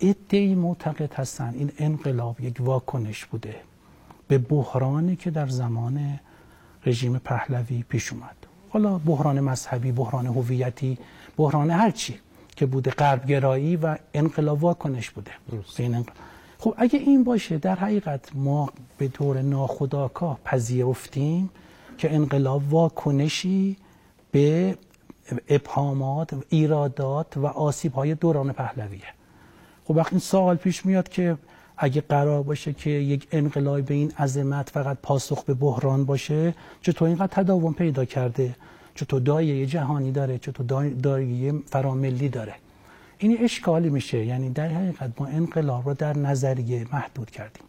[0.00, 1.54] ادعی معتقد هستن.
[1.54, 3.56] این انقلاب یک واکنش بوده.
[4.28, 6.20] به بحرانی که در زمان
[6.86, 8.36] رژیم پهلوی پیش اومد.
[8.68, 10.98] حالا بحران مذهبی بحران هویتی
[11.36, 12.18] بحران هرچی
[12.56, 15.30] که بوده غربگرایی و انقلاب واکنش بوده.
[16.58, 21.50] خب اگه این باشه در حقیقت ما به طور ناخودآگاه پذیرفتیم
[21.98, 23.76] که انقلاب واکنشی
[24.32, 24.78] به
[25.48, 29.02] ابهامات ایرادات و آسیب های دوران پهلویه.
[29.86, 31.38] خب وقتی این سوال پیش میاد که
[31.78, 37.08] اگه قرار باشه که یک انقلاب به این عظمت فقط پاسخ به بحران باشه چطور
[37.08, 38.56] اینقدر تداوم پیدا کرده؟
[38.94, 42.54] چطور دایه جهانی داره؟ چطور دایه فراملی داره؟
[43.18, 44.24] این اشکالی میشه.
[44.24, 47.66] یعنی در حقیقت ما انقلاب رو در نظریه محدود کردیم.